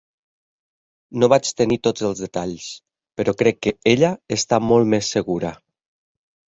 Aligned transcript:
No 1.23 1.29
vaig 1.33 1.51
tenir 1.61 1.77
tots 1.89 2.07
els 2.09 2.23
detalls, 2.25 2.71
però 3.21 3.37
crec 3.43 3.63
que 3.67 3.77
ella 3.95 4.13
està 4.41 4.65
molt 4.73 4.95
més 4.97 5.15
segura. 5.19 5.59